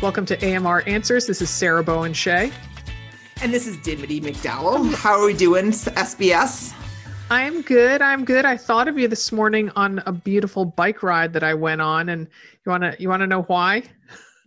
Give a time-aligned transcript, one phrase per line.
[0.00, 1.26] Welcome to AMR Answers.
[1.26, 2.52] This is Sarah Bowen Shea.
[3.42, 4.94] And this is Dimity McDowell.
[4.94, 6.72] How are we doing, SBS?
[7.30, 8.00] I'm good.
[8.00, 8.44] I'm good.
[8.44, 12.10] I thought of you this morning on a beautiful bike ride that I went on,
[12.10, 12.28] and
[12.64, 13.82] you wanna you wanna know why?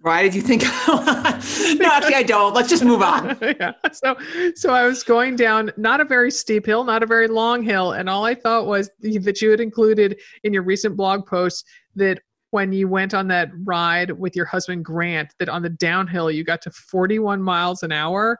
[0.03, 0.63] Why did you think?
[0.87, 2.53] no, actually, I don't.
[2.53, 3.37] Let's just move on.
[3.41, 3.73] yeah.
[3.91, 4.15] So,
[4.55, 7.91] so I was going down not a very steep hill, not a very long hill,
[7.91, 12.21] and all I thought was that you had included in your recent blog post that
[12.51, 16.43] when you went on that ride with your husband Grant, that on the downhill you
[16.43, 18.37] got to 41 miles an hour,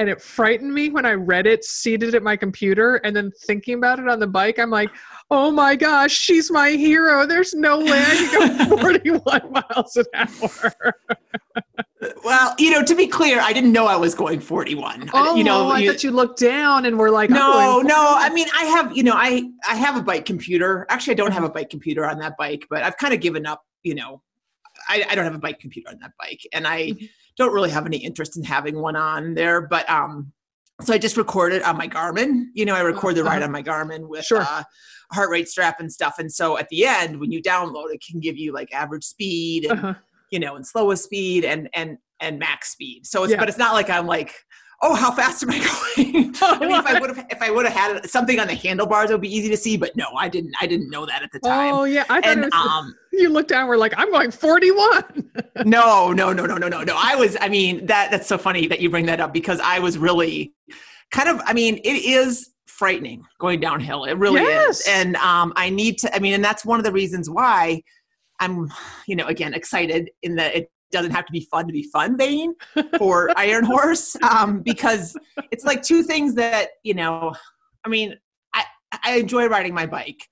[0.00, 3.74] and it frightened me when I read it seated at my computer and then thinking
[3.74, 4.58] about it on the bike.
[4.58, 4.88] I'm like,
[5.30, 7.26] oh my gosh, she's my hero.
[7.26, 10.94] There's no way I can go 41 miles an hour.
[12.24, 15.10] well, you know, to be clear, I didn't know I was going 41.
[15.12, 18.14] Oh, you know, oh, I you, thought you looked down and were like, no, no.
[18.16, 20.86] I mean, I have, you know, I I have a bike computer.
[20.88, 23.44] Actually, I don't have a bike computer on that bike, but I've kind of given
[23.44, 23.60] up.
[23.82, 24.22] You know,
[24.88, 26.92] I, I don't have a bike computer on that bike, and I.
[26.92, 27.04] Mm-hmm.
[27.40, 29.62] Don't really have any interest in having one on there.
[29.62, 30.30] But um,
[30.82, 32.48] so I just recorded on my Garmin.
[32.52, 33.46] You know, I record the ride uh-huh.
[33.46, 34.42] on my Garmin with sure.
[34.42, 34.62] uh,
[35.10, 36.18] heart rate strap and stuff.
[36.18, 39.64] And so at the end, when you download, it can give you like average speed
[39.64, 39.94] and uh-huh.
[40.30, 43.06] you know, and slowest speed and and and max speed.
[43.06, 43.38] So it's yeah.
[43.38, 44.34] but it's not like I'm like
[44.82, 46.34] oh, how fast am I going?
[46.42, 49.10] I mean, if I would have if I would have had something on the handlebars,
[49.10, 49.76] it would be easy to see.
[49.76, 50.54] But no, I didn't.
[50.60, 51.74] I didn't know that at the time.
[51.74, 53.68] Oh yeah, I thought and, was, um, you looked down.
[53.68, 55.30] We're like, I'm going 41.
[55.64, 56.96] no, no, no, no, no, no, no.
[56.96, 57.36] I was.
[57.40, 60.54] I mean, that that's so funny that you bring that up because I was really
[61.10, 61.40] kind of.
[61.44, 64.04] I mean, it is frightening going downhill.
[64.04, 64.80] It really yes.
[64.80, 66.14] is, and um, I need to.
[66.14, 67.82] I mean, and that's one of the reasons why.
[68.42, 68.72] I'm,
[69.06, 72.16] you know, again excited in that it doesn't have to be fun to be fun
[72.16, 72.54] vein
[72.98, 75.16] for Iron Horse um, because
[75.50, 77.34] it's like two things that you know.
[77.84, 78.14] I mean,
[78.54, 78.64] I
[79.04, 80.26] I enjoy riding my bike.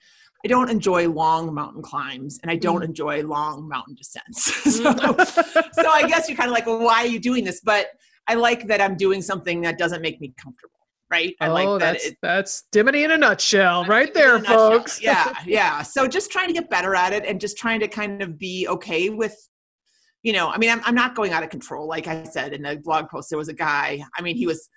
[0.45, 2.87] I don't enjoy long mountain climbs and I don't mm.
[2.87, 4.45] enjoy long mountain descents.
[4.63, 7.61] so, so I guess you're kind of like, well, why are you doing this?
[7.61, 7.89] But
[8.29, 10.75] I like that I'm doing something that doesn't make me comfortable.
[11.11, 11.35] Right.
[11.41, 11.93] I oh, like that.
[11.93, 15.01] That's, it, that's Dimity in a nutshell, right there, folks.
[15.03, 15.35] yeah.
[15.47, 15.83] Yeah.
[15.83, 18.69] So just trying to get better at it and just trying to kind of be
[18.69, 19.35] okay with
[20.23, 21.87] you know, I mean, I'm, I'm not going out of control.
[21.87, 24.69] Like I said in the blog post, there was a guy, I mean, he was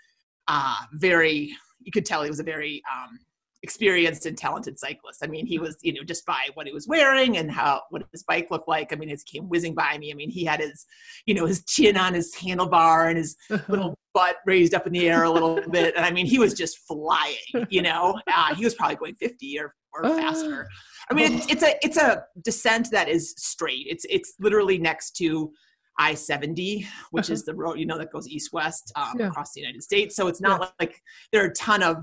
[0.47, 3.19] uh, very, you could tell he was a very um,
[3.63, 5.23] experienced and talented cyclist.
[5.23, 8.03] I mean, he was, you know, just by what he was wearing and how, what
[8.11, 8.91] his bike looked like.
[8.91, 10.85] I mean, as he came whizzing by me, I mean, he had his,
[11.25, 13.35] you know, his chin on his handlebar and his
[13.67, 15.95] little butt raised up in the air a little bit.
[15.95, 17.35] And I mean, he was just flying,
[17.69, 20.67] you know, uh, he was probably going 50 or, or faster.
[21.09, 23.87] I mean, it's, it's a it's a descent that is straight.
[23.89, 25.51] It's it's literally next to
[25.97, 27.33] I seventy, which uh-huh.
[27.33, 29.27] is the road you know that goes east west um, yeah.
[29.27, 30.15] across the United States.
[30.15, 30.67] So it's not yeah.
[30.79, 31.01] like
[31.31, 31.97] there are a ton of.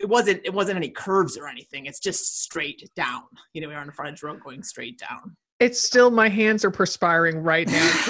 [0.00, 0.40] It wasn't.
[0.44, 1.86] It wasn't any curves or anything.
[1.86, 3.22] It's just straight down.
[3.54, 5.36] You know, we are on a frontage road going straight down.
[5.60, 7.88] It's still my hands are perspiring right now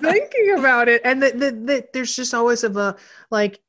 [0.00, 2.96] thinking about it, and that the, the, there's just always of a
[3.30, 3.60] like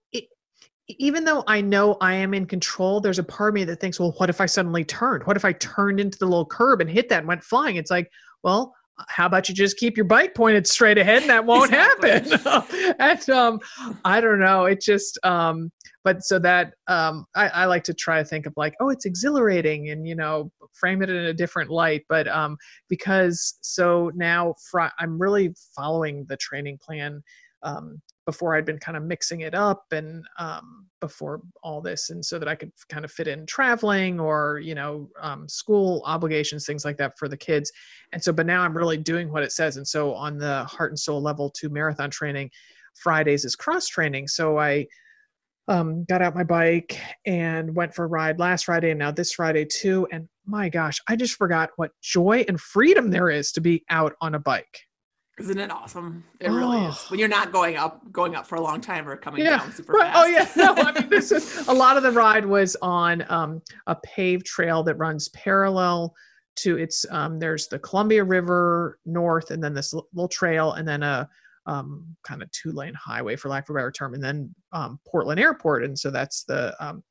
[0.88, 4.00] even though I know I am in control, there's a part of me that thinks,
[4.00, 5.26] well, what if I suddenly turned?
[5.26, 7.76] What if I turned into the little curb and hit that and went flying?
[7.76, 8.10] It's like,
[8.44, 8.74] well,
[9.10, 12.32] how about you just keep your bike pointed straight ahead and that won't happen?
[13.00, 13.60] and um,
[14.06, 14.66] I don't know.
[14.66, 15.72] It just, um,
[16.04, 19.06] but so that um, I, I, like to try to think of like, oh, it's
[19.06, 22.06] exhilarating and, you know, frame it in a different light.
[22.08, 27.22] But um, because so now fr- I'm really following the training plan
[27.62, 32.24] um, before I'd been kind of mixing it up and um, before all this, and
[32.24, 36.66] so that I could kind of fit in traveling or you know um, school obligations,
[36.66, 37.72] things like that for the kids.
[38.12, 39.78] And so, but now I'm really doing what it says.
[39.78, 42.52] And so on the Heart and Soul level two marathon training,
[42.96, 44.28] Fridays is cross training.
[44.28, 44.88] So I
[45.70, 49.34] um, got out my bike and went for a ride last Friday and now this
[49.34, 50.08] Friday too.
[50.12, 54.14] And my gosh, I just forgot what joy and freedom there is to be out
[54.22, 54.87] on a bike.
[55.40, 56.24] Isn't it awesome?
[56.40, 56.56] It oh.
[56.56, 56.96] really is.
[56.98, 57.06] Oh.
[57.10, 59.60] When you're not going up, going up for a long time or coming yeah.
[59.60, 59.98] down super.
[59.98, 60.18] Oh, fast.
[60.18, 60.48] Oh yeah.
[60.56, 64.46] No, I mean this is a lot of the ride was on um, a paved
[64.46, 66.16] trail that runs parallel
[66.58, 67.06] to its.
[67.12, 71.30] Um, there's the Columbia River north, and then this little trail, and then a
[71.68, 75.00] um, kind of two lane highway, for lack of a better term, and then um,
[75.06, 77.04] Portland Airport, and so that's the um,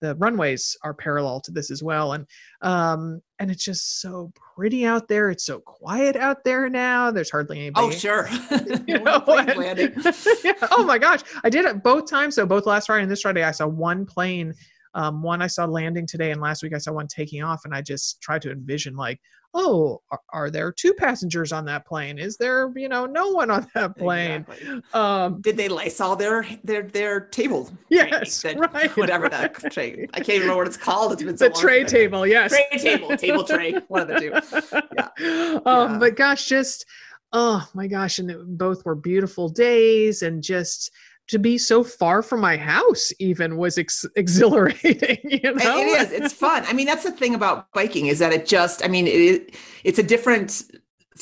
[0.00, 2.12] the runways are parallel to this as well.
[2.12, 2.26] And
[2.62, 5.30] um and it's just so pretty out there.
[5.30, 7.10] It's so quiet out there now.
[7.10, 7.86] There's hardly anybody.
[7.86, 8.28] oh sure.
[8.86, 9.94] You know, and,
[10.44, 11.20] yeah, oh my gosh.
[11.44, 12.34] I did it both times.
[12.34, 14.54] So both last friday and this friday i saw one plane
[14.94, 17.74] um, one I saw landing today, and last week I saw one taking off, and
[17.74, 19.20] I just tried to envision like,
[19.54, 22.18] oh, are, are, there two passengers on that plane?
[22.18, 24.46] Is there, you know, no one on that plane?
[24.48, 24.82] Exactly.
[24.92, 27.70] Um, Did they Lysol their their their table?
[27.88, 28.96] Yes, that, right.
[28.96, 30.06] Whatever that tray.
[30.14, 31.12] I can't even remember what it's called.
[31.12, 32.26] It's been so the tray table.
[32.26, 33.72] Yes, tray table, table tray.
[33.88, 34.80] One of the two.
[35.20, 35.60] Yeah.
[35.66, 35.98] Um, yeah.
[35.98, 36.86] But gosh, just
[37.32, 40.90] oh my gosh and it, both were beautiful days and just
[41.30, 46.12] to be so far from my house even was ex- exhilarating you know it is.
[46.12, 46.64] It's fun.
[46.66, 49.98] I mean that's the thing about biking is that it just i mean it, it's
[49.98, 50.62] a different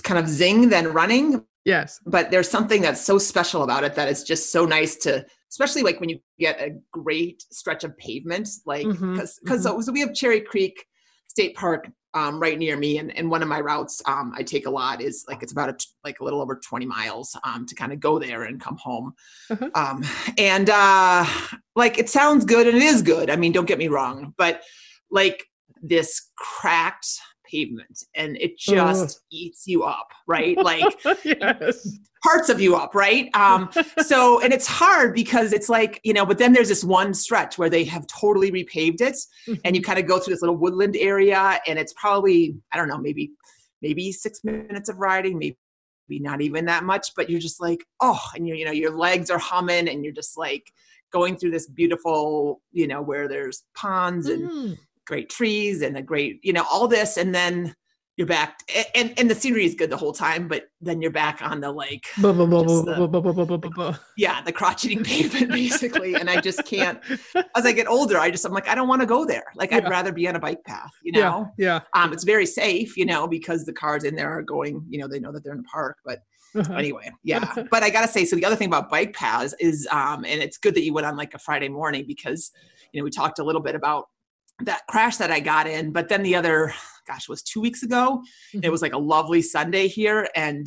[0.02, 2.00] kind of zing than running yes.
[2.06, 5.82] but there's something that's so special about it that it's just so nice to especially
[5.82, 9.14] like when you get a great stretch of pavement like because mm-hmm,
[9.44, 9.80] because mm-hmm.
[9.80, 10.86] so we have cherry creek
[11.26, 11.88] state park
[12.18, 12.98] um, right near me.
[12.98, 15.68] And, and one of my routes um, i take a lot is like it's about
[15.68, 18.76] a like a little over 20 miles um, to kind of go there and come
[18.76, 19.14] home.
[19.50, 19.70] Uh-huh.
[19.74, 20.04] um,
[20.36, 21.24] and uh,
[21.76, 23.30] like it sounds good and it is good.
[23.30, 24.62] I mean don't get me wrong but
[25.10, 25.44] like
[25.82, 27.20] this cracked
[27.50, 30.84] pavement and it just eats you up right like
[31.24, 31.98] yes.
[32.22, 33.70] parts of you up right um
[34.04, 37.58] so and it's hard because it's like you know but then there's this one stretch
[37.58, 39.16] where they have totally repaved it
[39.64, 39.86] and you mm-hmm.
[39.86, 43.30] kind of go through this little woodland area and it's probably i don't know maybe
[43.82, 45.56] maybe six minutes of riding maybe
[46.10, 49.30] not even that much but you're just like oh and you you know your legs
[49.30, 50.72] are humming and you're just like
[51.10, 56.02] going through this beautiful you know where there's ponds and mm great trees and a
[56.02, 57.74] great, you know, all this, and then
[58.18, 58.58] you're back
[58.96, 61.70] and and the scenery is good the whole time but then you're back on the
[61.70, 62.04] like
[64.16, 66.98] yeah the crotchety pavement basically and i just can't
[67.56, 69.44] as i get older i just i'm like i don't want to go there.
[69.54, 71.48] Like i'd rather be on a bike path you know?
[71.56, 72.02] yeah, yeah.
[72.02, 75.06] Um it's very safe you know because the cars in there are going you know
[75.06, 76.18] they know that they're in the park but
[76.56, 76.74] uh-huh.
[76.74, 77.54] anyway yeah.
[77.70, 80.58] But i gotta say so the other thing about bike paths is um and it's
[80.58, 82.50] good that you went on like a friday morning because
[82.92, 84.06] you know we talked a little bit about
[84.64, 85.92] that crash that I got in.
[85.92, 86.74] But then the other,
[87.06, 88.22] gosh, was two weeks ago.
[88.54, 88.64] Mm-hmm.
[88.64, 90.66] It was like a lovely Sunday here, and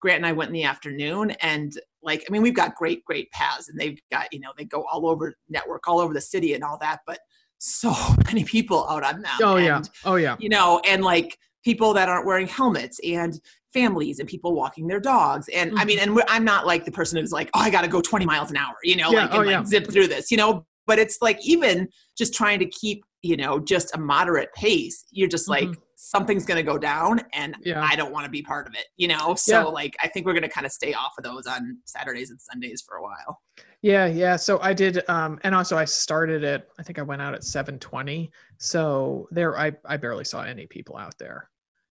[0.00, 1.32] Grant and I went in the afternoon.
[1.40, 4.64] And like, I mean, we've got great, great paths, and they've got you know they
[4.64, 7.00] go all over network, all over the city, and all that.
[7.06, 7.20] But
[7.58, 7.94] so
[8.26, 9.32] many people out on them.
[9.42, 10.36] Oh and, yeah, oh yeah.
[10.38, 13.40] You know, and like people that aren't wearing helmets and
[13.72, 15.80] families and people walking their dogs and mm-hmm.
[15.80, 18.24] i mean and i'm not like the person who's like oh i gotta go 20
[18.24, 19.64] miles an hour you know yeah, like, and, oh, like yeah.
[19.64, 21.86] zip through this you know but it's like even
[22.16, 25.80] just trying to keep you know just a moderate pace you're just like mm-hmm.
[25.94, 27.82] something's going to go down and yeah.
[27.82, 29.64] i don't want to be part of it you know so yeah.
[29.64, 32.40] like i think we're going to kind of stay off of those on saturdays and
[32.40, 33.40] sundays for a while
[33.82, 37.20] yeah yeah so i did um and also i started it i think i went
[37.20, 41.50] out at 720 so there i i barely saw any people out there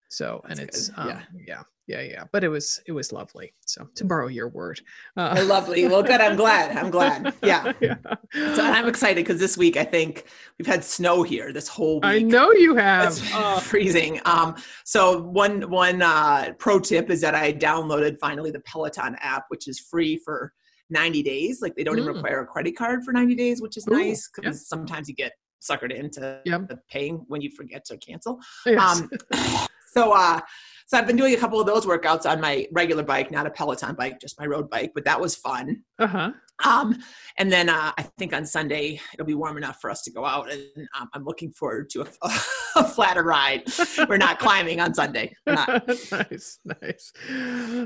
[0.09, 1.21] so That's and it's um, yeah.
[1.48, 3.54] yeah yeah yeah but it was it was lovely.
[3.65, 4.80] So to borrow your word
[5.15, 5.88] uh, lovely.
[5.88, 6.21] Well good.
[6.21, 6.75] I'm glad.
[6.77, 7.33] I'm glad.
[7.44, 7.95] Yeah, yeah.
[8.33, 10.25] so i'm excited because this week i think
[10.57, 12.04] we've had snow here this whole week.
[12.04, 13.09] i know you have.
[13.09, 13.59] It's oh.
[13.63, 14.19] freezing.
[14.25, 14.56] Um
[14.86, 19.68] so one one uh pro tip is that i downloaded finally the peloton app which
[19.68, 20.54] is free for
[20.89, 21.62] 90 days.
[21.62, 22.04] Like they don't mm.
[22.04, 24.77] even require a credit card for 90 days which is Ooh, nice because yeah.
[24.77, 26.69] sometimes you get suckered into yep.
[26.89, 29.01] paying when you forget to cancel yes.
[29.01, 29.09] um
[29.94, 30.39] so uh
[30.88, 33.50] so I've been doing a couple of those workouts on my regular bike, not a
[33.50, 35.83] Peloton bike, just my road bike, but that was fun.
[36.00, 36.31] Uh-huh.
[36.65, 36.98] Um,
[37.38, 40.25] and then uh, I think on Sunday it'll be warm enough for us to go
[40.25, 40.63] out, and
[41.00, 42.07] um, I'm looking forward to a,
[42.77, 43.63] a flatter ride.
[44.07, 45.36] We're not climbing on Sunday.
[45.45, 47.13] nice, nice,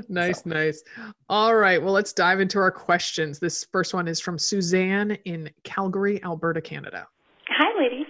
[0.08, 0.50] nice, so.
[0.50, 0.82] nice.
[1.28, 3.40] All right, well, let's dive into our questions.
[3.40, 7.08] This first one is from Suzanne in Calgary, Alberta, Canada.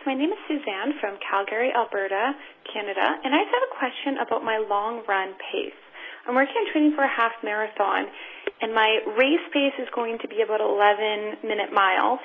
[0.03, 2.35] My name is Suzanne from Calgary, Alberta,
[2.67, 5.79] Canada, and I have a question about my long run pace.
[6.27, 8.11] I'm working on training for a half marathon,
[8.59, 12.19] and my race pace is going to be about 11 minute miles,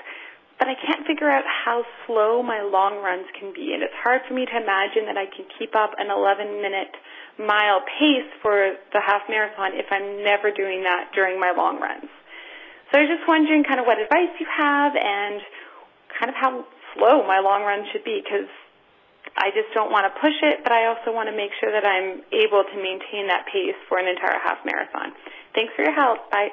[0.57, 4.25] but I can't figure out how slow my long runs can be, and it's hard
[4.25, 6.97] for me to imagine that I can keep up an 11 minute
[7.37, 12.09] mile pace for the half marathon if I'm never doing that during my long runs.
[12.89, 15.45] So I was just wondering kind of what advice you have and
[16.17, 16.65] kind of how
[16.97, 18.49] slow my long run should be because
[19.37, 21.85] I just don't want to push it, but I also want to make sure that
[21.85, 25.13] I'm able to maintain that pace for an entire half marathon.
[25.53, 26.31] Thanks for your help.
[26.31, 26.49] Bye.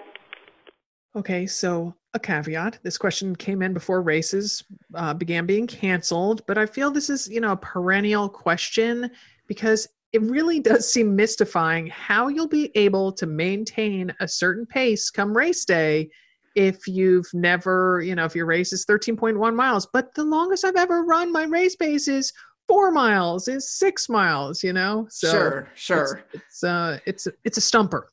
[1.17, 2.79] Okay, so a caveat.
[2.83, 7.29] This question came in before races uh, began being canceled, but I feel this is,
[7.29, 9.11] you know, a perennial question
[9.47, 15.11] because it really does seem mystifying how you'll be able to maintain a certain pace
[15.11, 16.11] come race day
[16.55, 20.77] if you've never, you know, if your race is 13.1 miles, but the longest I've
[20.77, 22.33] ever run my race pace is
[22.69, 25.07] four miles, is six miles, you know?
[25.11, 26.25] So sure, sure.
[26.33, 28.09] It's, it's uh it's it's a stumper.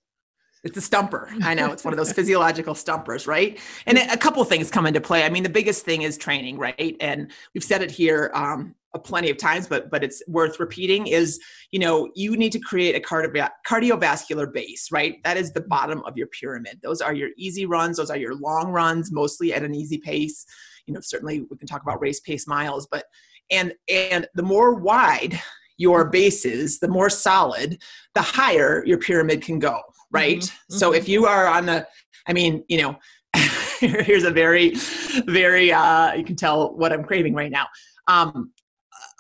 [0.63, 1.33] It's a stumper.
[1.41, 3.59] I know it's one of those physiological stumpers, right?
[3.87, 5.23] And a couple things come into play.
[5.23, 6.95] I mean, the biggest thing is training, right?
[6.99, 11.07] And we've said it here um, plenty of times, but but it's worth repeating.
[11.07, 11.39] Is
[11.71, 15.15] you know you need to create a cardio- cardiovascular base, right?
[15.23, 16.79] That is the bottom of your pyramid.
[16.83, 17.97] Those are your easy runs.
[17.97, 20.45] Those are your long runs, mostly at an easy pace.
[20.87, 23.05] You know, certainly we can talk about race pace miles, but
[23.49, 25.39] and and the more wide
[25.77, 27.81] your base is, the more solid,
[28.13, 29.81] the higher your pyramid can go
[30.11, 30.39] right?
[30.39, 30.75] Mm-hmm.
[30.75, 31.87] So if you are on the,
[32.27, 32.99] I mean, you know,
[33.79, 34.73] here's a very,
[35.25, 37.67] very, uh, you can tell what I'm craving right now.
[38.07, 38.51] Um,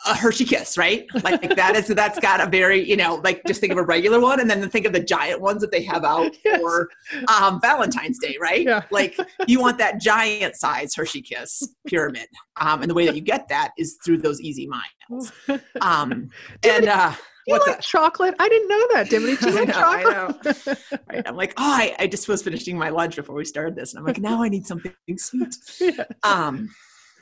[0.05, 1.05] a Hershey kiss, right?
[1.23, 4.19] Like that is that's got a very, you know, like just think of a regular
[4.19, 6.59] one and then think of the giant ones that they have out yes.
[6.61, 6.89] for
[7.27, 8.65] um, Valentine's Day, right?
[8.65, 8.83] Yeah.
[8.91, 9.17] Like
[9.47, 12.27] you want that giant size Hershey kiss pyramid.
[12.59, 15.31] Um, and the way that you get that is through those easy miles.
[15.81, 16.29] Um,
[16.63, 17.13] and uh
[17.47, 17.83] you What's like that?
[17.83, 18.35] chocolate?
[18.39, 19.35] I didn't know that, Dimity.
[19.37, 20.77] Do you like chocolate?
[21.09, 21.23] right.
[21.25, 23.99] I'm like, oh, I, I just was finishing my lunch before we started this, and
[23.99, 25.55] I'm like, now I need something sweet.
[25.79, 26.03] Yeah.
[26.21, 26.69] Um,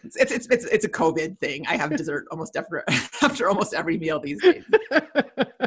[0.04, 1.66] it's, it's it's it's a COVID thing.
[1.68, 2.84] I have dessert almost after
[3.22, 4.64] after almost every meal these days.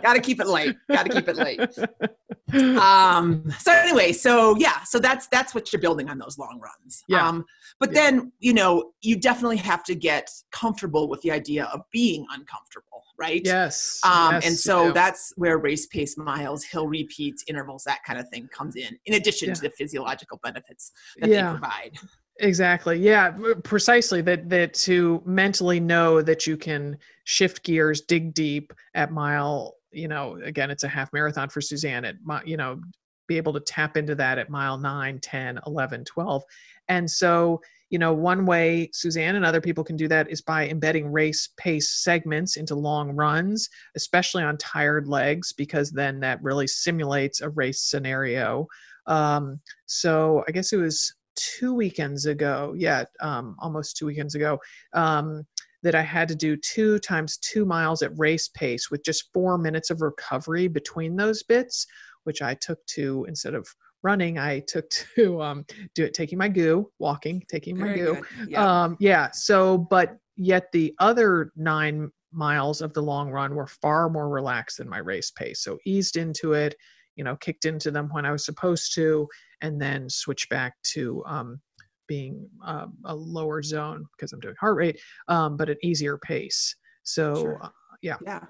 [0.03, 0.77] Got to keep it light.
[0.91, 1.61] Got to keep it light.
[2.53, 3.51] Um.
[3.61, 7.03] So anyway, so yeah, so that's that's what you're building on those long runs.
[7.09, 7.27] Yeah.
[7.27, 7.47] Um.
[7.81, 8.11] But yeah.
[8.11, 13.05] then you know you definitely have to get comfortable with the idea of being uncomfortable,
[13.19, 13.41] right?
[13.43, 14.01] Yes.
[14.05, 14.35] Um.
[14.35, 18.49] Yes, and so that's where race pace miles, hill repeats, intervals, that kind of thing
[18.49, 18.99] comes in.
[19.07, 19.55] In addition yeah.
[19.55, 21.45] to the physiological benefits that yeah.
[21.45, 21.99] they provide.
[22.43, 22.99] Exactly.
[22.99, 23.33] Yeah,
[23.63, 29.77] precisely that that to mentally know that you can shift gears, dig deep at mile,
[29.93, 32.81] you know, again it's a half marathon for Suzanne at you know,
[33.29, 36.43] be able to tap into that at mile 9, 10, 11, 12.
[36.89, 40.69] And so, you know, one way Suzanne and other people can do that is by
[40.69, 46.67] embedding race pace segments into long runs, especially on tired legs because then that really
[46.67, 48.67] simulates a race scenario.
[49.07, 51.15] Um, so I guess it was
[51.59, 54.59] two weekends ago, yeah, um, almost two weekends ago,
[54.93, 55.45] um,
[55.83, 59.59] that I had to do two times two miles at race pace with just four
[59.59, 61.87] minutes of recovery between those bits,
[62.25, 63.67] which I took to instead of
[64.03, 68.23] running, I took to um, do it taking my goo, walking, taking my Very goo.
[68.49, 68.83] Yeah.
[68.83, 69.31] Um, yeah.
[69.33, 74.79] So, but yet the other nine miles of the long run were far more relaxed
[74.79, 75.63] than my race pace.
[75.63, 76.75] So eased into it,
[77.17, 79.29] you know, kicked into them when I was supposed to,
[79.63, 81.61] and then switch back to um,
[82.07, 86.77] being uh, a lower zone because I'm doing heart rate, um, but an easier pace.
[87.05, 87.59] So, sure.
[87.63, 87.69] uh,
[88.03, 88.17] yeah.
[88.25, 88.41] Yeah.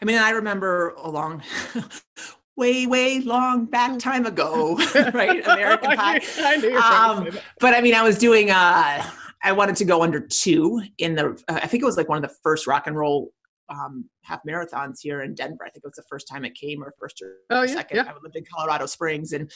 [0.00, 1.42] I mean, I remember a long,
[2.56, 4.76] way, way long back time ago,
[5.14, 5.44] right?
[5.44, 6.20] American Pie.
[6.38, 9.04] I knew, I um, but I mean, I was doing, uh,
[9.42, 12.22] I wanted to go under two in the, uh, I think it was like one
[12.22, 13.32] of the first rock and roll
[13.70, 15.64] um, half marathons here in Denver.
[15.64, 17.96] I think it was the first time it came or first or oh, yeah, second.
[17.96, 18.04] Yeah.
[18.04, 19.50] I lived in Colorado Springs and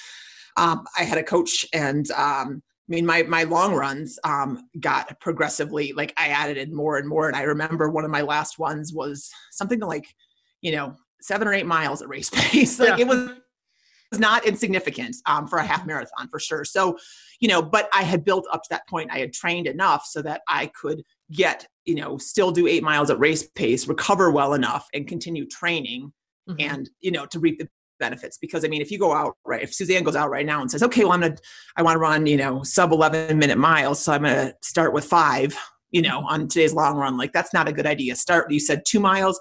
[0.57, 5.19] um, I had a coach and um, I mean, my my long runs um, got
[5.21, 7.29] progressively like I added in more and more.
[7.29, 10.05] And I remember one of my last ones was something like,
[10.61, 12.79] you know, seven or eight miles at race pace.
[12.79, 13.07] like yeah.
[13.07, 13.31] it was
[14.13, 16.65] not insignificant um, for a half marathon for sure.
[16.65, 16.99] So,
[17.41, 19.11] you know, but I had built up to that point.
[19.11, 23.09] I had trained enough so that I could get, you know, still do eight miles
[23.09, 26.13] at race pace, recover well enough, and continue training,
[26.49, 26.61] mm-hmm.
[26.61, 29.63] and you know, to reap the benefits because i mean if you go out right
[29.63, 31.37] if suzanne goes out right now and says okay well i'm gonna
[31.77, 35.05] i want to run you know sub 11 minute miles so i'm gonna start with
[35.05, 35.57] five
[35.91, 38.83] you know on today's long run like that's not a good idea start you said
[38.87, 39.41] two miles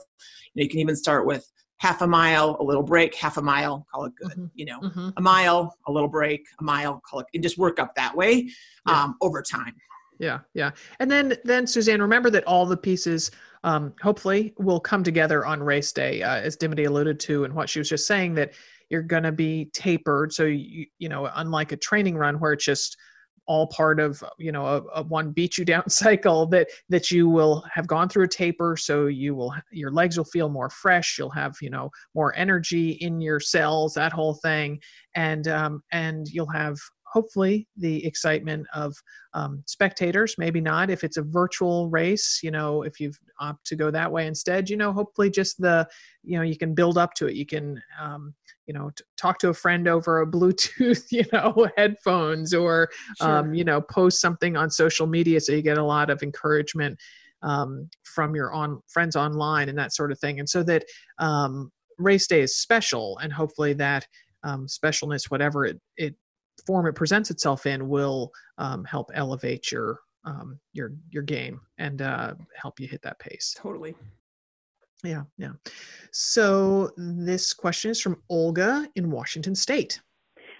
[0.54, 3.42] you, know, you can even start with half a mile a little break half a
[3.42, 4.46] mile call it good mm-hmm.
[4.54, 5.10] you know mm-hmm.
[5.18, 8.50] a mile a little break a mile call it and just work up that way
[8.88, 9.04] yeah.
[9.04, 9.76] um, over time
[10.20, 13.32] yeah yeah and then then suzanne remember that all the pieces
[13.64, 17.70] um, hopefully will come together on race day, uh, as Dimity alluded to, and what
[17.70, 18.54] she was just saying that
[18.90, 20.34] you're going to be tapered.
[20.34, 22.98] So you you know, unlike a training run where it's just
[23.46, 27.30] all part of you know a, a, one beat you down cycle that that you
[27.30, 28.76] will have gone through a taper.
[28.78, 31.18] So you will your legs will feel more fresh.
[31.18, 34.80] You'll have you know more energy in your cells that whole thing.
[35.16, 36.78] And um, and you'll have
[37.14, 38.94] hopefully the excitement of
[39.34, 40.90] um, spectators maybe not.
[40.90, 44.70] If it's a virtual race you know if you opt to go that way instead
[44.70, 45.88] you know hopefully just the
[46.24, 47.36] you know you can build up to it.
[47.36, 48.34] You can um,
[48.66, 53.30] you know t- talk to a friend over a bluetooth you know headphones or sure.
[53.30, 57.00] um, you know post something on social media so you get a lot of encouragement
[57.44, 60.40] um, from your on friends online and that sort of thing.
[60.40, 60.86] And so that
[61.20, 64.08] um, race day is special and hopefully that
[64.44, 66.16] um, specialness whatever it, it
[66.66, 72.02] form it presents itself in will um, help elevate your um, your your game and
[72.02, 73.56] uh, help you hit that pace.
[73.58, 73.96] Totally.
[75.04, 75.52] Yeah, yeah.
[76.12, 80.00] So this question is from Olga in Washington State.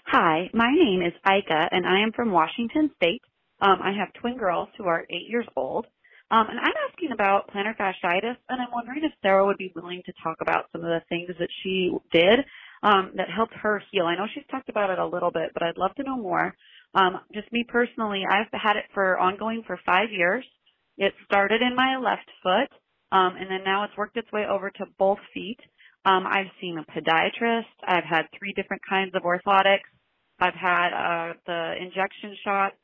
[0.06, 3.22] Hi, my name is Ika, and I am from Washington State.
[3.62, 5.86] Um, I have twin girls who are eight years old.
[6.30, 10.02] Um, and I'm asking about plantar fasciitis, and I'm wondering if Sarah would be willing
[10.04, 12.40] to talk about some of the things that she did
[12.84, 14.06] um, that helped her heal.
[14.06, 16.54] I know she's talked about it a little bit, but I'd love to know more.
[16.94, 20.46] Um, just me personally, I've had it for ongoing for five years.
[20.98, 22.70] It started in my left foot,
[23.12, 25.60] um, and then now it's worked its way over to both feet.
[26.06, 27.64] Um, I've seen a podiatrist.
[27.88, 29.88] I've had three different kinds of orthotics.
[30.40, 32.74] I've had uh, the injection shot.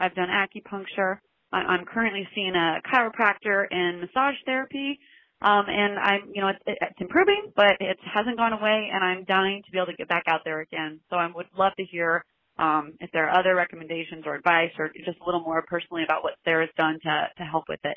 [0.00, 1.18] I've done acupuncture.
[1.52, 4.98] I- I'm currently seeing a chiropractor and massage therapy.
[5.42, 9.24] Um, and I'm, you know, it's, it's improving, but it hasn't gone away, and I'm
[9.24, 11.00] dying to be able to get back out there again.
[11.08, 12.24] So I would love to hear
[12.58, 16.22] um, if there are other recommendations or advice, or just a little more personally about
[16.22, 17.96] what Sarah's done to to help with it.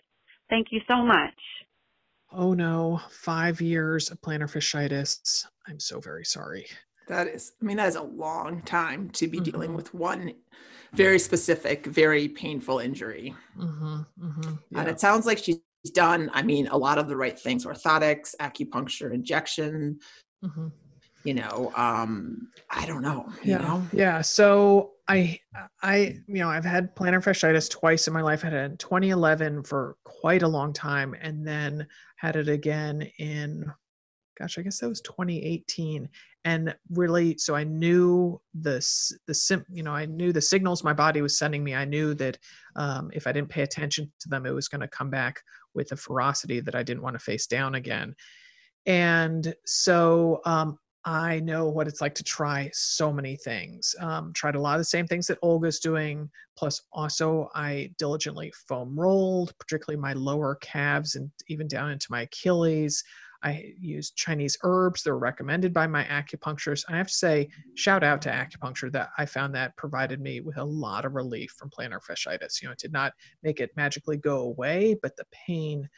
[0.49, 1.35] Thank you so much.
[2.31, 5.45] Oh no, five years of plantar fasciitis.
[5.67, 6.65] I'm so very sorry.
[7.07, 9.75] That is, I mean, that is a long time to be dealing Mhm.
[9.75, 10.33] with one
[10.93, 13.35] very specific, very painful injury.
[13.57, 15.59] Mm-hmm, mm-hmm, And it sounds like she's
[15.91, 19.99] done, I mean, a lot of the right things orthotics, acupuncture, injection,
[20.43, 20.67] mm-hmm.
[21.23, 23.87] you know, um, I don't know, you yeah know?
[23.91, 25.37] yeah so i
[25.81, 28.77] i you know i've had plantar fasciitis twice in my life i had it in
[28.77, 31.85] 2011 for quite a long time and then
[32.15, 33.69] had it again in
[34.37, 36.07] gosh i guess that was 2018
[36.45, 38.75] and really so i knew the
[39.27, 42.13] the sim you know i knew the signals my body was sending me i knew
[42.13, 42.37] that
[42.75, 45.41] um, if i didn't pay attention to them it was going to come back
[45.73, 48.15] with a ferocity that i didn't want to face down again
[48.85, 53.93] and so um, I know what it's like to try so many things.
[53.99, 56.29] Um, tried a lot of the same things that Olga's doing.
[56.55, 62.21] Plus, also, I diligently foam rolled, particularly my lower calves and even down into my
[62.21, 63.03] Achilles.
[63.43, 66.85] I used Chinese herbs that were recommended by my acupuncturist.
[66.87, 70.39] And I have to say, shout out to acupuncture that I found that provided me
[70.39, 72.61] with a lot of relief from plantar fasciitis.
[72.61, 75.89] You know, it did not make it magically go away, but the pain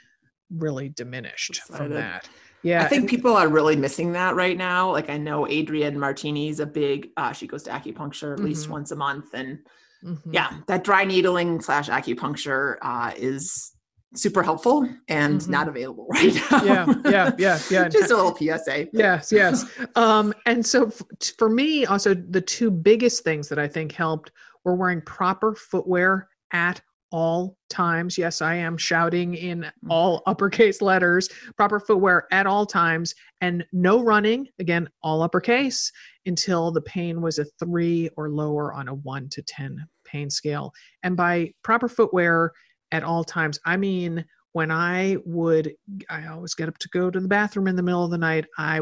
[0.50, 2.28] really diminished from that.
[2.64, 4.92] Yeah, I think and- people are really missing that right now.
[4.92, 8.72] Like I know Adrienne Martini's a big, uh, she goes to acupuncture at least Mhm.
[8.72, 9.34] once a month.
[9.36, 9.60] And
[10.04, 10.34] Mhm.
[10.34, 13.75] yeah, that dry needling slash acupuncture uh, is
[14.14, 15.50] super helpful and Mhm.
[15.50, 16.64] not available right now.
[16.64, 17.88] Yeah, yeah, yeah, yeah.
[17.90, 18.88] Just a little PSA.
[18.94, 19.66] yes yes
[19.96, 21.02] um and so f-
[21.38, 24.32] for me also the two biggest things that i think helped
[24.64, 31.30] were wearing proper footwear at all times yes i am shouting in all uppercase letters
[31.58, 35.92] proper footwear at all times and no running again all uppercase
[36.26, 40.72] until the pain was a three or lower on a one to ten pain scale
[41.04, 42.52] and by proper footwear
[42.92, 45.74] at all times i mean when i would
[46.10, 48.46] i always get up to go to the bathroom in the middle of the night
[48.58, 48.80] i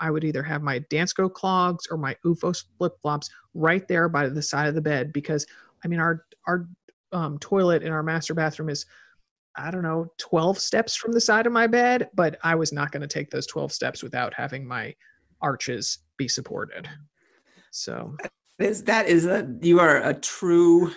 [0.00, 4.28] I would either have my Dansko clogs or my UFO flip flops right there by
[4.28, 5.46] the side of the bed because
[5.84, 6.66] I mean our our
[7.12, 8.86] um, toilet in our master bathroom is
[9.56, 12.92] I don't know 12 steps from the side of my bed, but I was not
[12.92, 14.94] going to take those 12 steps without having my
[15.42, 16.88] arches be supported.
[17.72, 18.16] So
[18.58, 20.92] Is that is a you are a true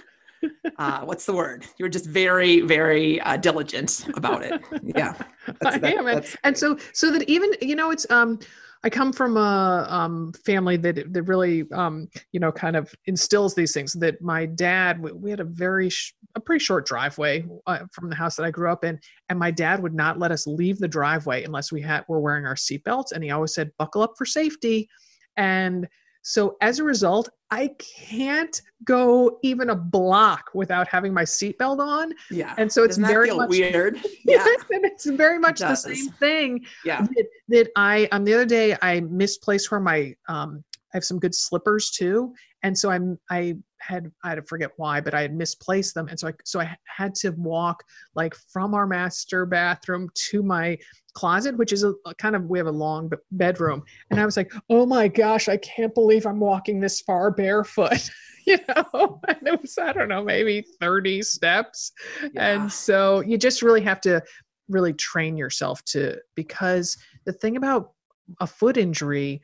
[0.78, 1.66] uh, what's the word?
[1.78, 4.62] You're just very, very uh, diligent about it.
[4.84, 5.16] Yeah.
[5.66, 8.40] I that- am, and, that's and so so that even you know it's um
[8.86, 13.56] I come from a um, family that that really um, you know kind of instills
[13.56, 13.94] these things.
[13.94, 18.10] That my dad we, we had a very sh- a pretty short driveway uh, from
[18.10, 20.80] the house that I grew up in, and my dad would not let us leave
[20.80, 24.16] the driveway unless we had were wearing our seatbelts, and he always said buckle up
[24.18, 24.90] for safety,
[25.38, 25.88] and
[26.24, 32.14] so as a result, I can't go even a block without having my seatbelt on,
[32.32, 32.56] yeah.
[32.58, 34.00] and so it's very much weird?
[34.26, 34.46] Yeah.
[34.72, 37.02] And it's very much the same thing Yeah.
[37.02, 41.20] that, that I um the other day I misplaced where my um I have some
[41.20, 42.34] good slippers too,
[42.64, 43.56] and so I'm I
[43.86, 46.62] had I had to forget why, but I had misplaced them, and so I so
[46.62, 47.84] I had to walk
[48.16, 50.78] like from our master bathroom to my
[51.14, 54.38] closet, which is a, a kind of we have a long bedroom, and I was
[54.38, 58.10] like, oh my gosh, I can't believe I'm walking this far barefoot.
[58.46, 61.94] You know, and it was I don't know, maybe 30 steps.
[62.34, 62.46] Yeah.
[62.46, 64.22] And so you just really have to
[64.68, 67.94] really train yourself to because the thing about
[68.42, 69.42] a foot injury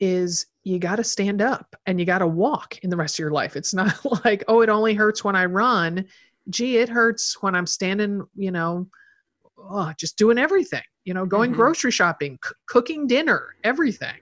[0.00, 3.18] is you got to stand up and you got to walk in the rest of
[3.20, 3.56] your life.
[3.56, 6.06] It's not like, oh, it only hurts when I run.
[6.50, 8.88] Gee, it hurts when I'm standing, you know,
[9.58, 11.56] oh, just doing everything, you know, going Mhm.
[11.56, 14.16] grocery shopping, c- cooking dinner, everything.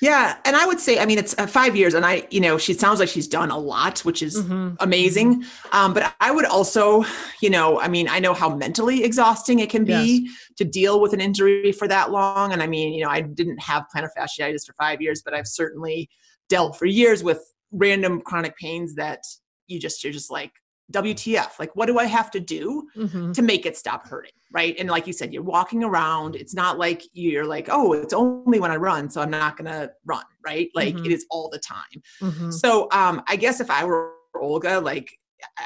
[0.00, 0.38] Yeah.
[0.46, 2.72] And I would say, I mean, it's uh, five years, and I, you know, she
[2.72, 4.76] sounds like she's done a lot, which is Mhm.
[4.80, 5.44] amazing.
[5.72, 7.04] Um, but I would also,
[7.42, 11.12] you know, I mean, I know how mentally exhausting it can be to deal with
[11.12, 12.52] an injury for that long.
[12.52, 15.46] And I mean, you know, I didn't have plantar fasciitis for five years, but I've
[15.48, 16.08] certainly
[16.48, 19.20] dealt for years with random chronic pains that
[19.66, 20.52] you just, you're just like,
[20.90, 23.32] WTF, like, what do I have to do Mhm.
[23.34, 24.32] to make it stop hurting?
[24.52, 24.74] Right.
[24.78, 26.34] And like you said, you're walking around.
[26.34, 29.70] It's not like you're like, oh, it's only when I run, so I'm not going
[29.70, 30.24] to run.
[30.44, 30.70] Right.
[30.74, 31.06] Like Mhm.
[31.06, 32.02] it is all the time.
[32.20, 32.52] Mhm.
[32.52, 35.10] So um, I guess if I were Olga, like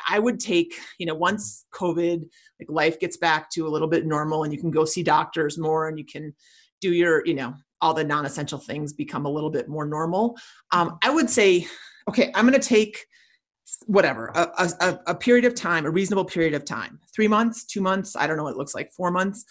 [0.08, 2.22] I would take, you know, once COVID,
[2.60, 5.58] like life gets back to a little bit normal and you can go see doctors
[5.58, 6.34] more and you can,
[6.80, 10.36] do your you know all the non-essential things become a little bit more normal
[10.72, 11.66] um, i would say
[12.10, 13.06] okay i'm going to take
[13.86, 17.80] whatever a, a, a period of time a reasonable period of time three months two
[17.80, 19.44] months i don't know what it looks like four months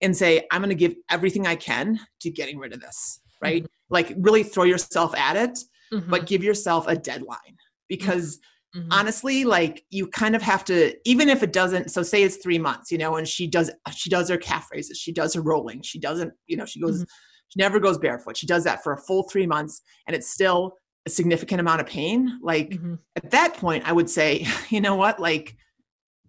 [0.00, 3.62] and say i'm going to give everything i can to getting rid of this right
[3.62, 3.94] mm-hmm.
[3.94, 5.58] like really throw yourself at it
[5.92, 6.10] mm-hmm.
[6.10, 7.56] but give yourself a deadline
[7.88, 8.38] because
[8.76, 8.88] mm-hmm.
[8.90, 12.58] honestly like you kind of have to even if it doesn't so say it's three
[12.58, 15.82] months you know and she does she does her calf raises she does her rolling
[15.82, 17.48] she doesn't you know she goes mm-hmm.
[17.48, 20.74] she never goes barefoot she does that for a full three months and it's still
[21.06, 22.94] a significant amount of pain like mm-hmm.
[23.16, 25.56] at that point i would say you know what like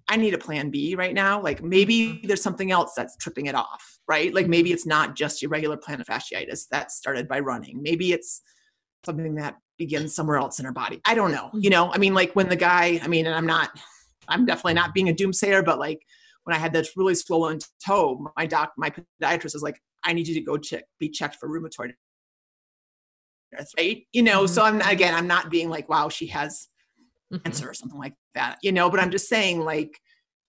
[0.10, 1.40] I need a plan B right now.
[1.40, 2.28] Like maybe mm-hmm.
[2.28, 4.34] there's something else that's tripping it off, right?
[4.34, 7.84] Like maybe it's not just your regular plantar fasciitis that started by running.
[7.84, 8.42] Maybe it's
[9.06, 11.00] something that begins somewhere else in her body.
[11.06, 11.52] I don't know.
[11.54, 13.70] You know, I mean, like when the guy, I mean, and I'm not,
[14.28, 16.02] I'm definitely not being a doomsayer, but like
[16.44, 20.28] when I had that really swollen toe, my doc, my podiatrist was like, I need
[20.28, 21.92] you to go check, be checked for rheumatoid
[23.78, 24.04] right?
[24.12, 24.54] You know, mm-hmm.
[24.54, 26.68] so I'm again, I'm not being like, wow, she has
[27.32, 27.44] mm-hmm.
[27.44, 30.00] cancer or something like that, you know, but I'm just saying like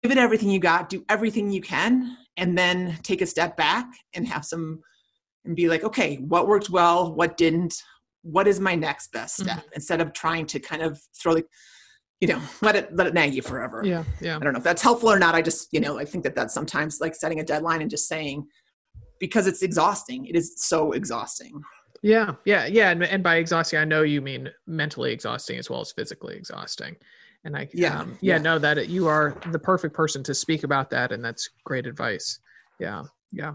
[0.03, 3.87] give it everything you got, do everything you can, and then take a step back
[4.15, 4.81] and have some
[5.45, 7.75] and be like, okay, what worked well, what didn't,
[8.23, 9.75] what is my next best step mm-hmm.
[9.75, 11.45] instead of trying to kind of throw the
[12.21, 14.65] you know let it let it nag you forever yeah yeah i don't know if
[14.65, 17.41] that's helpful or not i just you know i think that that's sometimes like setting
[17.41, 18.47] a deadline and just saying
[19.19, 21.63] because it's exhausting it is so exhausting
[22.03, 25.81] yeah yeah yeah and, and by exhausting i know you mean mentally exhausting as well
[25.81, 26.97] as physically exhausting
[27.45, 30.35] and i yeah um, yeah, yeah know that it, you are the perfect person to
[30.35, 32.39] speak about that and that's great advice
[32.79, 33.53] yeah yeah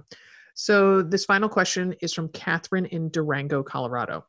[0.53, 4.23] so this final question is from catherine in durango colorado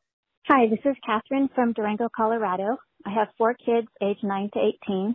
[0.49, 2.77] Hi, this is Catherine from Durango, Colorado.
[3.05, 5.13] I have four kids aged 9 to 18.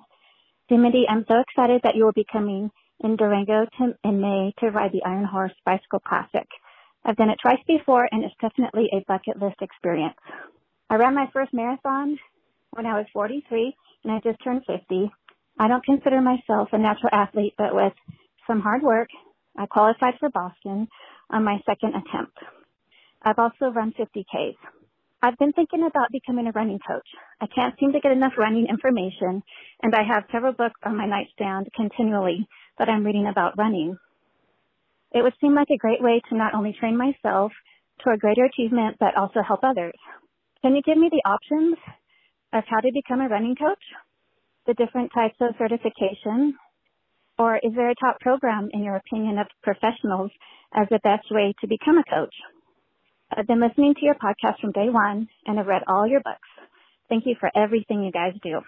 [0.67, 4.71] Dimity, I'm so excited that you will be coming in Durango to, in May to
[4.71, 6.45] ride the Iron Horse Bicycle Classic.
[7.05, 10.17] I've done it twice before and it's definitely a bucket list experience.
[10.89, 12.19] I ran my first marathon
[12.71, 15.11] when I was 43 and I just turned 50.
[15.59, 17.93] I don't consider myself a natural athlete, but with
[18.47, 19.09] some hard work,
[19.57, 20.87] I qualified for Boston
[21.29, 22.37] on my second attempt.
[23.21, 24.55] I've also run 50Ks.
[25.23, 27.07] I've been thinking about becoming a running coach.
[27.39, 29.43] I can't seem to get enough running information,
[29.83, 32.47] and I have several books on my nightstand continually
[32.79, 33.97] that I'm reading about running.
[35.13, 37.51] It would seem like a great way to not only train myself
[38.03, 39.95] toward greater achievement, but also help others.
[40.61, 41.77] Can you give me the options
[42.53, 43.83] of how to become a running coach?
[44.67, 46.55] The different types of certification?
[47.37, 50.31] Or is there a top program, in your opinion, of professionals
[50.73, 52.35] as the best way to become a coach?
[53.35, 56.47] I've been listening to your podcast from day one and have read all your books.
[57.09, 58.61] Thank you for everything you guys do.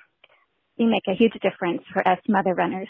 [0.77, 2.89] You make a huge difference for us mother runners.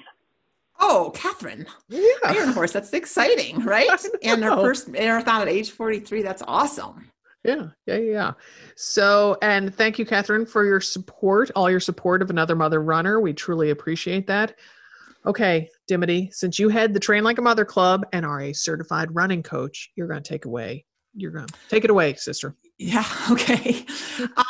[0.86, 1.66] Oh, Catherine.
[1.88, 2.02] Yeah.
[2.26, 3.90] Iron Horse, that's exciting, right?
[4.22, 7.10] and her first marathon at age 43, that's awesome.
[7.46, 8.32] Yeah, yeah, yeah.
[8.76, 13.22] So, and thank you, Catherine, for your support, all your support of another mother runner.
[13.22, 14.56] We truly appreciate that.
[15.26, 19.16] Okay, Dimity, since you head the Train Like a Mother Club and are a certified
[19.16, 22.56] running coach, you're going to take away you're going to take it away, sister.
[22.78, 23.06] Yeah.
[23.32, 23.86] Okay.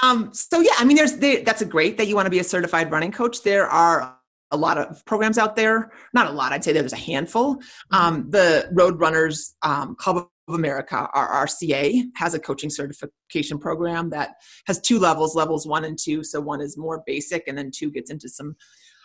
[0.01, 2.39] um, so yeah, I mean, there's there, that's a great that you want to be
[2.39, 3.43] a certified running coach.
[3.43, 4.17] There are
[4.53, 5.91] a lot of programs out there.
[6.13, 6.53] Not a lot.
[6.53, 7.55] I'd say there's a handful.
[7.55, 7.95] Mm-hmm.
[7.95, 14.35] Um, the Road Runners um, Club of America, RRCA, has a coaching certification program that
[14.67, 16.23] has two levels: levels one and two.
[16.23, 18.55] So one is more basic, and then two gets into some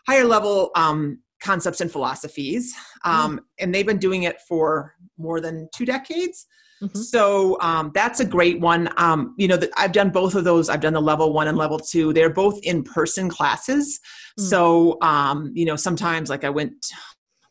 [0.06, 2.74] higher level um, concepts and philosophies.
[3.04, 3.44] Um, mm-hmm.
[3.60, 6.46] And they've been doing it for more than two decades.
[6.82, 6.98] Mm-hmm.
[6.98, 8.88] So um, that's a great one.
[8.96, 10.68] Um, you know, the, I've done both of those.
[10.68, 12.12] I've done the level one and level two.
[12.12, 13.98] They're both in person classes.
[14.38, 14.48] Mm-hmm.
[14.48, 16.74] So um, you know, sometimes like I went,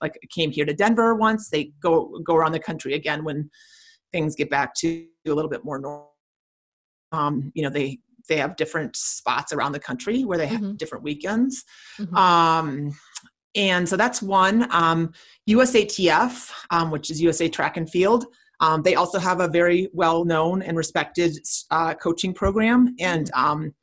[0.02, 1.50] like came here to Denver once.
[1.50, 3.50] They go go around the country again when
[4.12, 6.14] things get back to a little bit more normal.
[7.12, 10.76] Um, you know, they they have different spots around the country where they have mm-hmm.
[10.76, 11.64] different weekends.
[12.00, 12.16] Mm-hmm.
[12.16, 12.98] Um,
[13.56, 14.68] and so that's one.
[14.72, 15.14] Um,
[15.50, 18.26] USATF, um, which is USA Track and Field,
[18.60, 21.38] um, they also have a very well known and respected
[21.72, 22.96] uh, coaching program.
[23.00, 23.74] And um,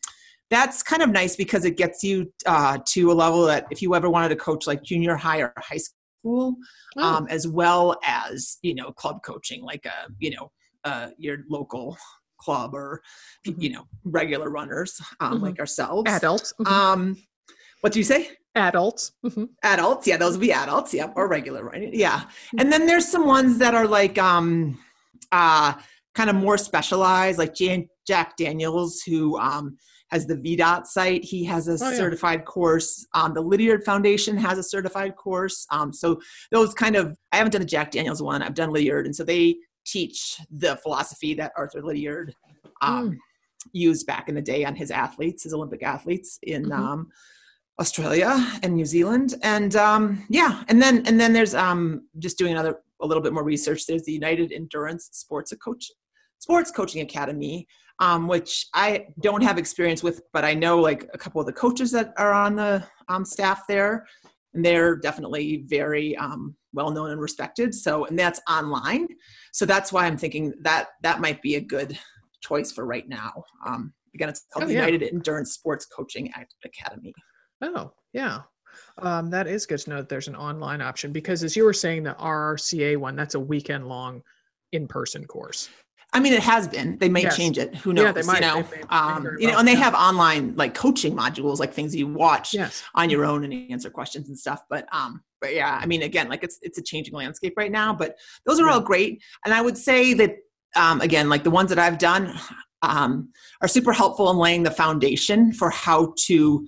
[0.51, 3.95] that's kind of nice because it gets you uh, to a level that if you
[3.95, 6.57] ever wanted to coach like junior high or high school,
[6.99, 7.03] oh.
[7.03, 10.51] um, as well as, you know, club coaching, like a, you know,
[10.85, 11.97] uh, your local
[12.39, 13.01] club or,
[13.47, 13.61] mm-hmm.
[13.61, 15.45] you know, regular runners um, mm-hmm.
[15.45, 16.11] like ourselves.
[16.11, 16.53] Adults.
[16.61, 16.73] Mm-hmm.
[16.73, 17.17] Um,
[17.81, 18.31] what do you say?
[18.55, 19.13] Adults.
[19.25, 19.45] Mm-hmm.
[19.63, 21.93] Adults, yeah, those would be adults, yeah, or regular, right?
[21.93, 22.21] Yeah.
[22.21, 22.61] Mm-hmm.
[22.61, 24.79] And then there's some ones that are like um
[25.33, 25.75] uh
[26.15, 29.77] kind of more specialized, like Jan- Jack Daniels, who um
[30.11, 31.25] has the VDOT site.
[31.25, 33.05] He has a oh, certified course.
[33.15, 35.67] Um, the Lydiard Foundation has a certified course.
[35.73, 36.21] Um, so
[36.53, 38.41] those kind of I haven't done a Jack Daniels one.
[38.41, 42.35] I've done Lydiard, and so they teach the philosophy that Arthur Lydiard
[42.81, 43.17] um, mm.
[43.73, 46.73] used back in the day on his athletes, his Olympic athletes in mm-hmm.
[46.73, 47.09] um,
[47.81, 49.35] Australia and New Zealand.
[49.43, 53.33] And um, yeah, and then and then there's um, just doing another a little bit
[53.33, 53.87] more research.
[53.87, 55.91] There's the United Endurance Sports Coach
[56.39, 57.67] Sports Coaching Academy,
[57.99, 61.53] um, which I don't have experience with, but I know like a couple of the
[61.53, 64.07] coaches that are on the um, staff there,
[64.53, 67.75] and they're definitely very um, well known and respected.
[67.75, 69.09] So, and that's online.
[69.53, 71.99] So that's why I'm thinking that that might be a good
[72.41, 73.45] choice for right now.
[73.67, 74.87] Um, again, it's called oh, yeah.
[74.87, 76.33] United Endurance Sports Coaching
[76.65, 77.15] Academy.
[77.65, 78.43] Oh, yeah.
[78.99, 81.73] Um, that is good to know that there's an online option because, as you were
[81.73, 84.23] saying, the RCA one that's a weekend long
[84.73, 85.69] in person course.
[86.13, 86.97] I mean, it has been.
[86.99, 87.37] They may yes.
[87.37, 87.75] change it.
[87.77, 88.05] Who knows?
[88.05, 88.35] Yeah, they might.
[88.37, 91.73] You know, they, they, um, you know, and they have online like coaching modules, like
[91.73, 92.85] things you watch yes.
[92.95, 94.63] on your own and answer questions and stuff.
[94.71, 97.93] But um, but yeah, I mean, again, like it's it's a changing landscape right now.
[97.93, 98.75] But those are yeah.
[98.75, 100.37] all great, and I would say that
[100.77, 102.33] um, again, like the ones that I've done,
[102.83, 106.67] um, are super helpful in laying the foundation for how to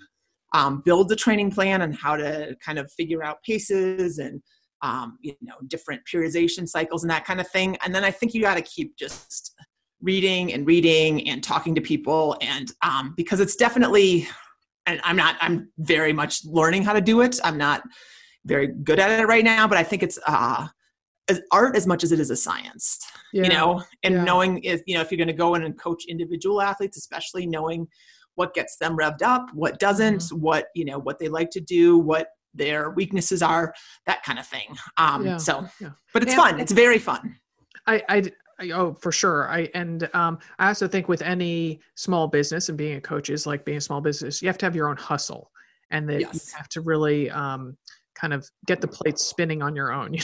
[0.57, 4.41] um, build the training plan and how to kind of figure out paces and
[4.83, 8.35] um, you know different periodization cycles and that kind of thing and then i think
[8.35, 9.55] you got to keep just
[10.01, 14.27] reading and reading and talking to people and um, because it's definitely
[14.87, 17.83] and i'm not i'm very much learning how to do it i'm not
[18.45, 20.67] very good at it right now but i think it's uh
[21.29, 23.01] as art as much as it is a science
[23.33, 23.43] yeah.
[23.43, 24.25] you know and yeah.
[24.25, 27.47] knowing if you know if you're going to go in and coach individual athletes especially
[27.47, 27.87] knowing
[28.37, 30.41] what gets them revved up what doesn't mm-hmm.
[30.41, 33.75] what you know what they like to do what their weaknesses are
[34.07, 35.37] that kind of thing um yeah.
[35.37, 35.91] so yeah.
[36.15, 37.37] but it's and, fun it's very fun
[37.87, 38.23] I, I
[38.59, 42.79] I, oh for sure i and um, i also think with any small business and
[42.79, 44.97] being a coach is like being a small business you have to have your own
[44.97, 45.51] hustle
[45.91, 46.33] and that yes.
[46.51, 47.77] you have to really um,
[48.19, 50.21] kind of get the plates spinning on your own you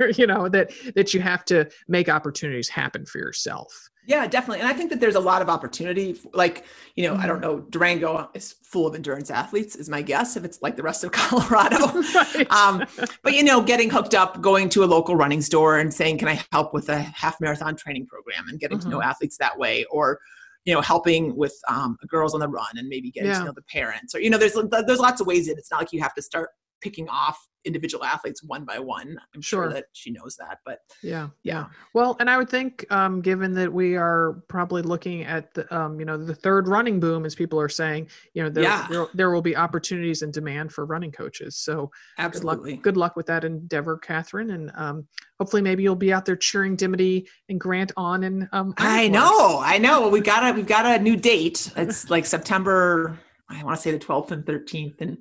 [0.00, 4.60] know, you know that that you have to make opportunities happen for yourself yeah, definitely.
[4.60, 6.16] And I think that there's a lot of opportunity.
[6.32, 7.22] Like, you know, mm-hmm.
[7.22, 7.58] I don't mm-hmm.
[7.58, 11.02] know, Durango is full of endurance athletes, is my guess, if it's like the rest
[11.02, 11.86] of Colorado.
[12.14, 12.50] right.
[12.50, 12.84] um,
[13.22, 16.28] but, you know, getting hooked up, going to a local running store and saying, can
[16.28, 18.88] I help with a half marathon training program and getting mm-hmm.
[18.88, 19.10] to know mm-hmm.
[19.10, 19.84] athletes that way?
[19.90, 20.20] Or,
[20.64, 23.40] you know, helping with um, girls on the run and maybe getting yeah.
[23.40, 24.14] to know the parents.
[24.14, 26.22] Or, you know, there's, there's lots of ways that it's not like you have to
[26.22, 26.50] start
[26.86, 29.18] picking off individual athletes one by one.
[29.34, 31.66] I'm sure, sure that she knows that, but yeah, yeah.
[31.94, 35.98] Well, and I would think, um, given that we are probably looking at the, um,
[35.98, 38.86] you know, the third running boom, as people are saying, you know, there, yeah.
[38.88, 41.56] there, there will be opportunities and demand for running coaches.
[41.56, 45.08] So absolutely, good luck, good luck with that endeavor, Catherine, and um,
[45.40, 48.22] hopefully maybe you'll be out there cheering Dimity and Grant on.
[48.22, 50.08] And um, I know, I know.
[50.08, 51.72] We got a we've got a new date.
[51.76, 53.18] It's like September.
[53.48, 55.18] I want to say the 12th and 13th, and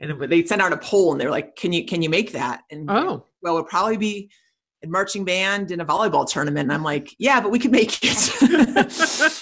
[0.00, 2.62] and they sent out a poll and they're like can you can you make that?
[2.70, 3.26] And oh.
[3.42, 4.30] well it'll probably be
[4.84, 6.64] a marching band in a volleyball tournament.
[6.64, 8.32] And i'm like yeah but we can make it.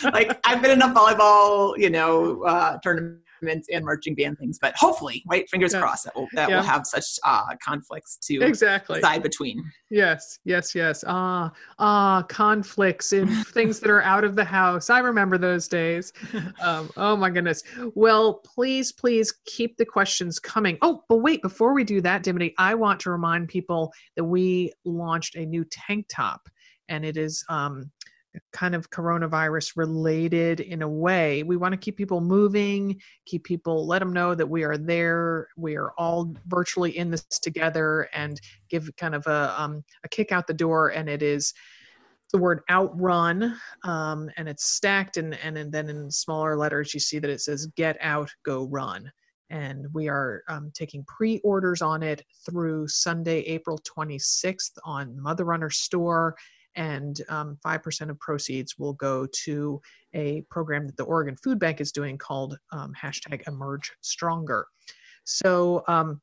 [0.12, 4.59] Like i've been in a volleyball you know uh, tournament and marching band things.
[4.61, 6.57] But hopefully, right, fingers crossed that will that yeah.
[6.57, 9.62] will have such uh, conflicts to exactly side between.
[9.90, 11.04] Yes, yes, yes.
[11.07, 14.90] Ah, ah, conflicts in things that are out of the house.
[14.90, 16.12] I remember those days.
[16.61, 17.62] Um, oh my goodness.
[17.94, 20.78] Well, please, please keep the questions coming.
[20.83, 24.72] Oh, but wait, before we do that, Dimity, I want to remind people that we
[24.85, 26.48] launched a new tank top,
[26.88, 27.90] and it is um,
[28.53, 31.42] kind of coronavirus related in a way.
[31.42, 35.49] We want to keep people moving, keep people, let them know that we are there.
[35.57, 40.33] We are all virtually in this together and give kind of a, um, a kick
[40.33, 40.88] out the door.
[40.88, 41.55] And it is
[42.33, 45.16] the word outrun um, and it's stacked.
[45.16, 48.64] And, and, and then in smaller letters, you see that it says get out, go
[48.66, 49.11] run.
[49.51, 55.44] And we are um, taking pre orders on it through Sunday, April 26th on Mother
[55.44, 56.35] Runner Store
[56.76, 59.80] and um, 5% of proceeds will go to
[60.14, 64.66] a program that the Oregon Food Bank is doing called um, hashtag Emerge Stronger.
[65.24, 66.20] So, um,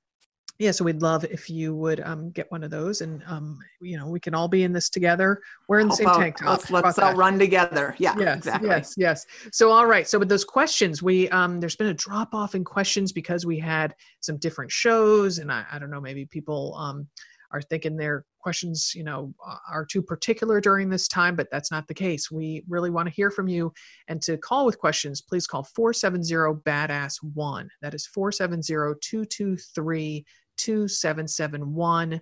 [0.62, 3.98] yeah, so we'd love if you would um, get one of those, and um, you
[3.98, 5.42] know we can all be in this together.
[5.68, 6.70] We're in the same tank top.
[6.70, 7.96] Let's, let's all run together.
[7.98, 8.70] Yeah, yes, exactly.
[8.70, 9.26] Yes, yes.
[9.52, 10.08] So all right.
[10.08, 13.58] So with those questions, we um, there's been a drop off in questions because we
[13.58, 17.08] had some different shows, and I, I don't know, maybe people um,
[17.52, 19.34] are thinking their questions, you know,
[19.70, 22.32] are too particular during this time, but that's not the case.
[22.32, 23.74] We really want to hear from you.
[24.08, 27.70] And to call with questions, please call 470 Badass 1.
[27.82, 30.26] That is 470 223
[30.58, 32.22] 2771.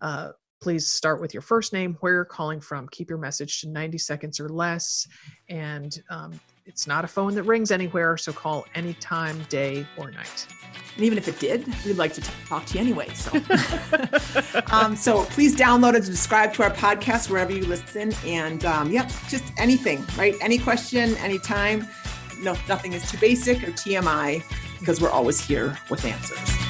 [0.00, 0.28] Uh,
[0.60, 2.88] please start with your first name, where you're calling from.
[2.90, 5.06] Keep your message to 90 seconds or less.
[5.48, 10.46] And um, it's not a phone that rings anywhere, so call anytime, day or night.
[10.96, 13.08] And even if it did, we'd like to talk to you anyway.
[13.14, 13.32] So,
[14.72, 18.12] um, so please download and subscribe to our podcast wherever you listen.
[18.26, 20.34] And um, yep, just anything, right?
[20.40, 21.86] Any question, anytime.
[22.40, 24.42] No, nothing is too basic or TMI
[24.78, 26.61] because we're always here with answers.